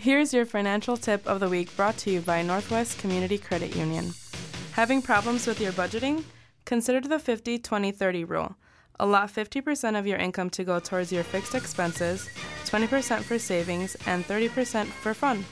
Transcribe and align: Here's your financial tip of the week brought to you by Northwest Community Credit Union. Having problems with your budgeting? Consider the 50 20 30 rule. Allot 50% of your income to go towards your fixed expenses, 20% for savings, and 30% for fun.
Here's 0.00 0.32
your 0.32 0.46
financial 0.46 0.96
tip 0.96 1.26
of 1.26 1.40
the 1.40 1.48
week 1.50 1.76
brought 1.76 1.98
to 1.98 2.10
you 2.10 2.22
by 2.22 2.40
Northwest 2.40 2.98
Community 2.98 3.36
Credit 3.36 3.76
Union. 3.76 4.14
Having 4.72 5.02
problems 5.02 5.46
with 5.46 5.60
your 5.60 5.72
budgeting? 5.72 6.24
Consider 6.64 7.06
the 7.06 7.18
50 7.18 7.58
20 7.58 7.92
30 7.92 8.24
rule. 8.24 8.56
Allot 8.98 9.30
50% 9.30 9.98
of 9.98 10.06
your 10.06 10.16
income 10.16 10.48
to 10.50 10.64
go 10.64 10.80
towards 10.80 11.12
your 11.12 11.22
fixed 11.22 11.54
expenses, 11.54 12.30
20% 12.64 13.20
for 13.24 13.38
savings, 13.38 13.94
and 14.06 14.24
30% 14.24 14.86
for 14.86 15.12
fun. 15.12 15.44